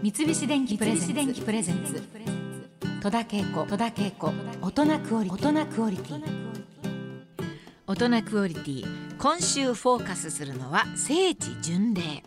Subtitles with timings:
[0.00, 2.00] 三菱電機プレゼンツ。
[3.02, 3.66] 戸田恵子。
[3.66, 4.32] 戸田恵子。
[4.62, 5.48] 大人クオリティ。
[5.48, 6.22] 大人クオリティ。
[7.84, 8.86] 大人クオリティ。
[9.18, 12.22] 今週フォーカスするのは聖地巡礼。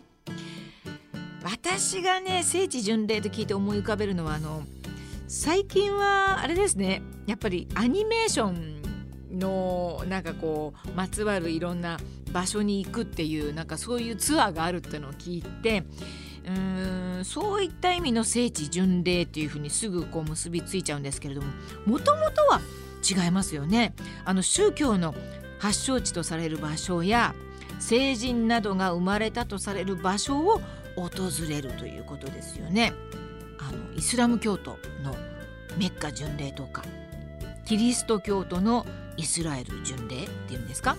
[1.42, 4.64] 私がね聖地巡礼と聞いて思い浮かべるのはあの
[5.26, 7.00] 最近はあれですね。
[7.26, 8.82] やっぱりアニメーション
[9.38, 11.98] のなんかこうまつわるいろんな
[12.32, 15.84] 場所に行くっていうなんかそういうツアーがあるっていうのを聞いて
[16.44, 21.48] うーんそういった意味の聖地巡礼っていうふうにすぐこう結びついちゃうんですけれども
[21.86, 22.60] もともとは
[23.08, 23.94] 違いますよね。
[24.24, 25.14] あの宗教の
[25.58, 27.34] 発祥地とされる場所や
[27.78, 30.60] 聖人などが生まれたとされる場所を
[30.96, 31.10] 訪
[31.48, 32.92] れるということですよね。
[33.58, 35.14] あのイスラム教徒の
[35.78, 36.82] メッカ巡礼とか
[37.64, 38.84] キリスト教徒の
[39.16, 40.96] イスラエル巡礼っていうんですか？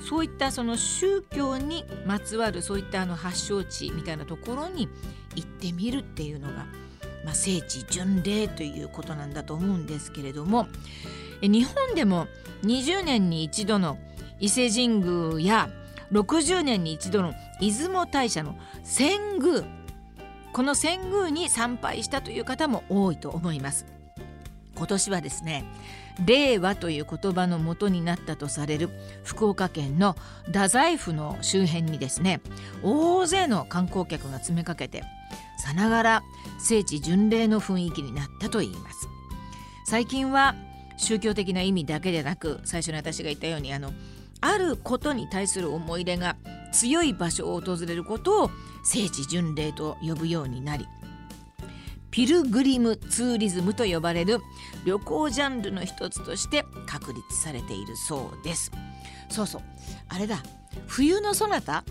[0.00, 4.88] そういったその宗教にまつわるそういったあの発祥地みたいなところに
[5.34, 6.66] 行ってみるっていうのが、
[7.24, 10.66] まあ、聖地巡礼ということなんだと思うんですけれども
[11.42, 12.26] 日本でも
[12.62, 13.98] 20年に一度の
[14.38, 15.70] 伊勢神宮や
[16.12, 19.64] 60年に一度の出雲大社の遷宮
[20.52, 23.86] この遷宮に参拝したという方も多いと思います。
[24.80, 25.66] 今年はですね
[26.24, 28.88] 令和という言葉の元になったとされる
[29.24, 32.40] 福岡県の太宰府の周辺にですね
[32.82, 35.04] 大勢の観光客が詰めかけて
[35.58, 36.22] さながら
[36.58, 39.06] 聖地巡礼の雰囲気になったといいます。
[39.84, 40.54] 最近は
[40.96, 43.92] 宗教的な意味だけでなく最初に私が言ったようにあの
[44.40, 46.36] あることに対する思い入れが
[46.72, 48.50] 強い場所を訪れることを
[48.82, 50.86] 聖地巡礼と呼ぶようになり
[52.10, 54.40] ピルグリムツーリズムと呼ばれる
[54.84, 58.72] 旅行ジャンルの一つとして確立されているそうです。
[59.28, 59.62] そうそう。
[60.08, 60.42] あれだ。
[60.86, 61.84] 冬のそなた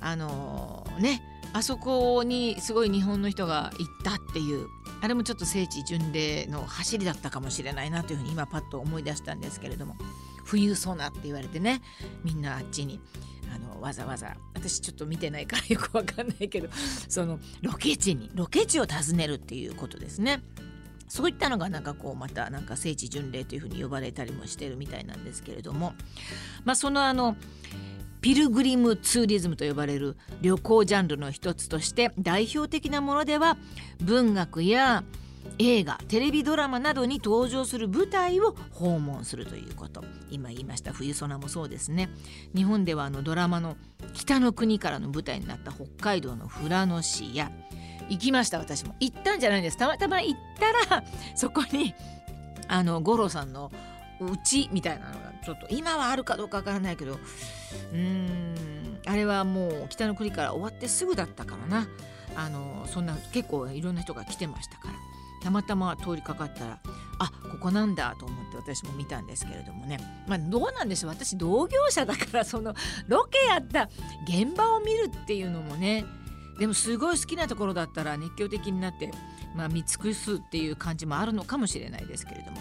[0.00, 4.66] あのー、ねあそこにすごい日本の人が行ったっていう
[5.00, 9.96] あれもちょっと聖地巡礼の走りだったかもしれないなというふうに今パッと思い出したんですけれども
[10.44, 11.80] 冬ソナって言われてね
[12.24, 13.00] みんなあっちに。
[13.56, 16.68] あのわざわざ私ちょっと見てないからよくわかんないけど
[17.08, 20.42] そのロケ地にロケ地を訪ねるっていうことですね。
[21.08, 25.94] そういったのがなんかこうまたなんか聖地巡礼というふうに呼ばれたりもしてるみたいなんですけれども
[26.64, 27.36] まあそのあの
[28.20, 33.56] ピルグリムツーリズムと呼ばれる旅行ジャンルの一つとして代表的なものでは
[34.00, 35.04] 文学や
[35.58, 40.04] 映画テレビドラマなどに登場する舞台を訪問するということ。
[40.30, 42.08] 今言いました冬ソナもそうですね。
[42.54, 43.76] 日本ではあのドラマの
[44.14, 47.50] 「北の国から」の舞台になった北海道の富良野市や。
[48.08, 48.94] 行きました私も。
[49.00, 49.76] 行ったんじゃないんです。
[49.76, 50.40] たまたま行っ
[50.88, 51.04] たら
[51.34, 51.94] そこに
[52.68, 53.72] あの五郎さんの
[54.20, 61.88] うちみたいなのがちょっと今はあるかどうかわからないけどうーんあれはもう北の国から終わってすぐだったからな。
[62.36, 64.94] あのそんな結構いろんな人が来てましたから。
[65.46, 66.80] たまたま通りかかったら
[67.20, 70.00] あここなんだと思って私も見たんですけれどもね。
[70.26, 71.12] まあどうなんでしょう。
[71.12, 72.74] 私同業者だから その
[73.06, 73.88] ロケやった
[74.24, 76.04] 現場を見るっていうのもね。
[76.58, 79.12] でもすごい好きなところだったら熱狂的になって、
[79.54, 82.58] まあ、見尽くすっていう感じもあるのかもしれないですけれども。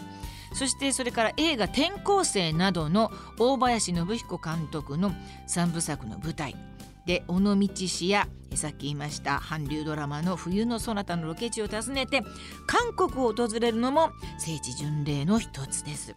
[0.53, 5.11] そしてそれから映画「転校生」などの大林信彦監督の
[5.47, 6.55] 3部作の舞台。
[7.05, 12.21] で尾道市やさっき言いました韓流ドラマの「冬のそなた」のロケ地を訪ねて
[12.67, 16.15] 韓国を訪れるのも聖地巡礼の一つです。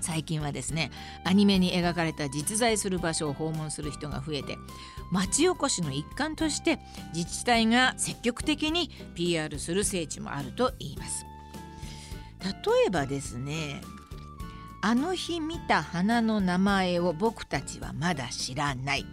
[0.00, 0.90] 最近はですね
[1.24, 4.56] アニメに描かれた実在する場所を訪問する人が増えて
[5.10, 6.78] 町おこしの一環として
[7.14, 11.26] 自治体が積極的に PR する聖地もあると言います
[12.42, 12.52] 例
[12.86, 13.80] えばですね
[14.80, 19.06] あの日見た花の名前を僕たちはまだ知らない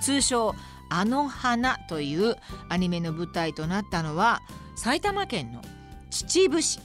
[0.00, 0.54] 通称
[0.88, 2.36] あの花という
[2.68, 4.40] アニメの舞台となったのは
[4.76, 5.62] 埼玉県の
[6.10, 6.80] 秩父市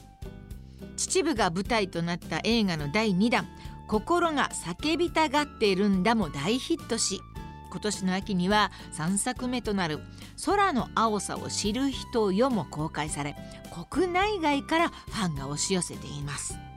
[0.96, 3.48] 秩父が舞台となった映画の第2弾
[3.88, 7.20] 「心が叫びたがっているんだ」も大ヒットし
[7.70, 10.00] 今年の秋には3作目となる
[10.44, 13.36] 「空の青さを知る人よ」も公開され
[13.90, 16.71] 国内外からファンが押し寄せています。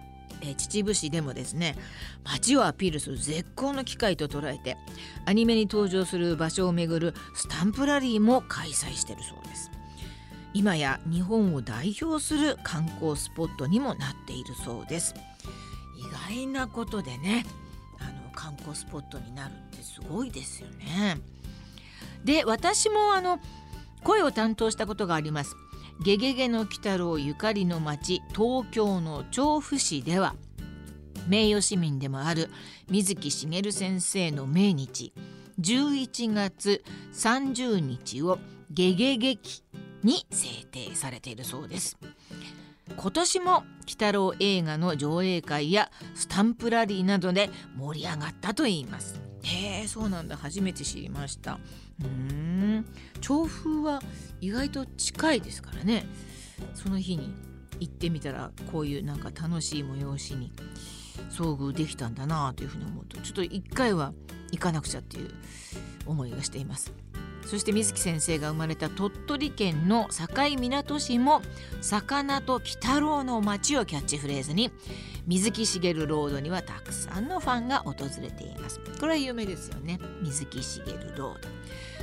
[0.45, 1.75] え秩父市でもですね
[2.23, 4.77] 街をアピールする絶好の機会と捉えて
[5.25, 9.71] アニメに登場する場所を巡るスタンプラリーも開催しているそうです。
[10.53, 15.13] 今や日本を代表する観光スポットにもなっているそうです。
[15.97, 17.45] 意外なことでね
[17.99, 21.17] あの観光スポットになるってすごいですよね。
[22.23, 23.39] で私もあの
[24.03, 25.57] 声を担当したことがあります。
[26.03, 30.35] ゲゲゲの鬼太郎ゆかりの町東京の調布市では
[31.27, 32.49] 名誉市民でもある
[32.89, 35.13] 水木しげる先生の命日
[35.59, 36.83] 11月
[37.13, 38.39] 30日を
[38.69, 39.63] ゲゲゲ期
[40.03, 41.97] に制定されているそうです。
[42.97, 49.24] 今年も鬼太郎映画の上映会やスタンプラリーなどで盛り上がったといいます。
[49.45, 50.35] へえそうなんだ。
[50.35, 51.59] 初めて知りました。
[52.03, 52.85] うん。
[53.21, 54.01] 調布は
[54.41, 56.05] 意外と近いですからね。
[56.73, 57.33] その日に
[57.79, 60.51] 行ってみたらこういうなんか楽しい催しに
[61.29, 64.13] 遭遇できたんだなというふうに思うとちょっと一回は
[64.51, 65.31] 行かなくちゃっていう
[66.05, 66.93] 思いがしています。
[67.45, 71.41] そして水木先生が生まれた鳥取県の境港市も
[71.81, 74.71] 「魚と鬼太郎の街」をキャッチフレーズに
[75.27, 78.79] 水木しげるロードにはたくさんのファンが訪れています。
[78.99, 79.99] これは有名ですよね。
[80.21, 81.49] 水木しげるロード。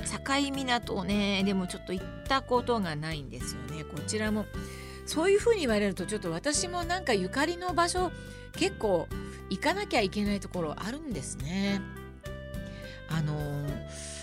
[0.04, 3.84] 境港ねでもちょっと行ったことがないんですよね。
[3.84, 4.46] こちらも
[5.06, 8.12] そういうふうに言われるとちょっと私もなんかゆかりの場所
[8.52, 9.08] 結構
[9.50, 11.80] 行かなきゃいけないところあるんですね。
[13.08, 14.21] あのー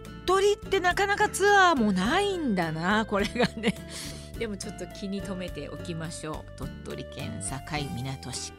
[0.00, 3.74] 鳥取ってなかなかツアーもないんだなこれがね。
[4.38, 6.58] でもちょっと気に留めておきましょう。
[6.58, 7.56] 鳥取県境
[7.94, 8.52] 港市。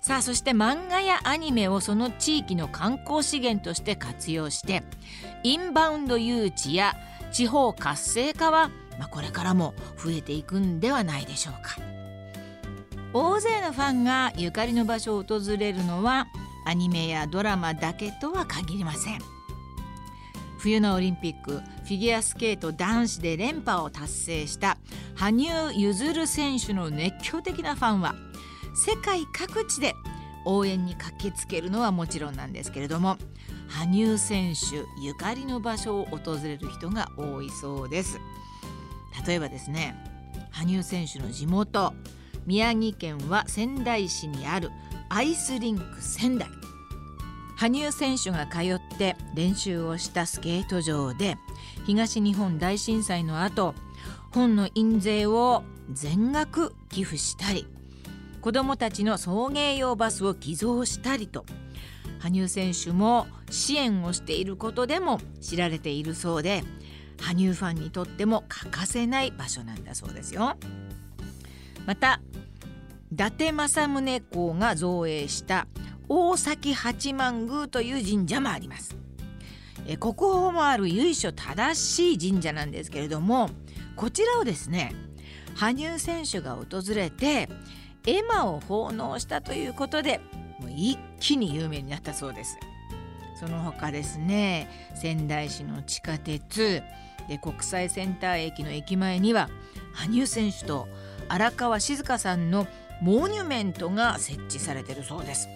[0.00, 4.84] さあそして漫画やアニメをその地域の観光資源として活用して
[5.42, 6.94] インバウンド誘致や
[7.32, 8.70] 地方活性化は、
[9.00, 11.76] まあ、これからも増えていくんではないでしょうか。
[13.12, 16.28] 大勢のファンがゆかりの場所を訪れるのは
[16.66, 19.35] アニメやドラマだけとは限りません。
[20.66, 24.78] 冬のオリンピックフィギュアスケート男子で連覇を達成した
[25.14, 28.16] 羽生結弦選手の熱狂的なファンは
[28.74, 29.94] 世界各地で
[30.44, 33.16] 応援に駆けつけるのはもちろんなんですけれども
[33.68, 38.18] 羽生選手ゆかりの場所を訪れる人が多いそうです。
[39.24, 39.94] 例えばですね
[40.50, 41.94] 羽生選手の地元
[42.44, 44.72] 宮城県は仙台市にある
[45.10, 46.48] アイスリンク仙台。
[47.56, 51.36] 羽生選手が通って練習をしたスケート場で
[51.86, 53.74] 東日本大震災の後
[54.32, 55.62] 本の印税を
[55.92, 57.66] 全額寄付したり
[58.40, 61.44] 子どもたちの送迎用バスを寄贈したりと
[62.18, 66.62] 羽生選手も支援をしていることでも知られているそうで
[67.20, 70.56] 羽生ファンにとっても欠かせない場所なんだそうですよ。
[71.86, 72.20] また
[73.12, 75.66] 伊達政宗公が造営した
[76.08, 78.96] 大崎八幡宮という神社もあります。
[79.86, 83.50] え国宝もある由緒正しい神社なんですけれども
[83.94, 84.92] こちらをですね
[85.54, 87.48] 羽生選手が訪れて
[88.04, 90.20] 絵馬を奉納したということで
[90.60, 92.58] もう一気に有名になったそうです。
[93.38, 96.82] その他ですね仙台市の地下鉄
[97.28, 99.50] で国際センター駅の駅前には
[99.92, 100.88] 羽生選手と
[101.28, 102.66] 荒川静香さんの
[103.02, 105.48] モニュメントが設置されているそうです。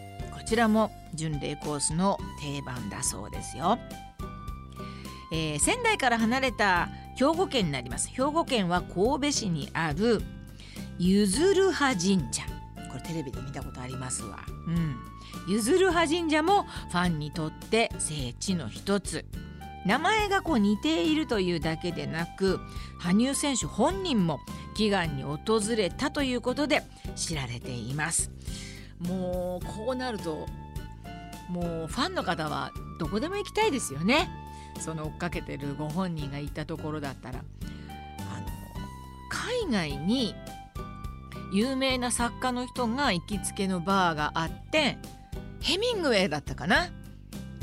[0.51, 3.79] ちらも巡礼コースの定番だそうですよ、
[5.31, 8.09] えー、仙台から離れた兵庫県になります。
[8.09, 10.23] 兵庫県は神戸市にある
[10.99, 12.43] ゆずるは神社。
[12.91, 14.41] これテレビで見たことありますわ。
[14.67, 14.97] うん。
[15.47, 19.25] ゆずるは神社もファンにとって聖地の一つ。
[19.87, 22.59] 名前がこう似ているというだけでなく
[22.99, 24.41] 羽生選手本人も
[24.77, 26.83] 祈願に訪れたということで
[27.15, 28.33] 知られています。
[29.01, 30.47] もうこうなると
[31.49, 34.31] もうファンの方はどこでも行きたいですよね。
[34.79, 37.39] その追っかけてるご本人がいたところだったら。
[37.39, 38.47] あの
[39.29, 40.35] 海外に
[41.53, 44.99] 有名な作家の人が行きつけのバーがあって
[45.61, 46.91] ヘミングウェイだったかな。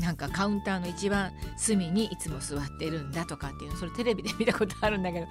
[0.00, 5.26] なんかカウンターの一番隅にいつも座ってるんだとかっていうのそれテレビで見たことあるんだけど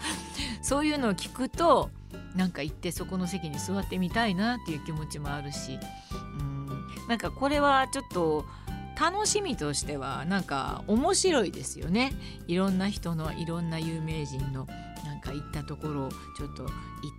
[0.62, 1.90] そういうのを聞くと
[2.38, 5.80] なんか行ってそこの席に座ってみたいなっていう気持ちもあるし。
[6.40, 6.58] うん。
[7.08, 8.46] なんかこれはちょっと
[9.00, 12.14] 楽しみとしてはなんか面白いですよね。
[12.48, 14.68] いろんな人のいろんな有名人の
[15.06, 16.72] なんか行ったところをちょっと行っ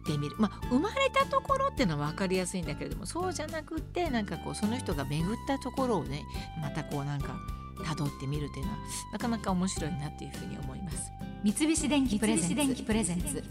[0.07, 0.37] てみる。
[0.39, 6.25] まあ生まれたところっていうのは分かりやすいんだけれどもそうじゃなくってなんかこうその人が巡ったところをね
[6.61, 7.37] またこうなんか
[7.85, 8.79] 辿ってみるっていうのは
[9.13, 11.13] なかなか面白いなっていうふうに思います。
[11.45, 13.45] 三菱電機プレゼンツ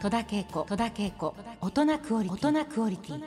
[0.00, 0.66] 戸田恵子
[1.60, 3.22] 大人クオリティ。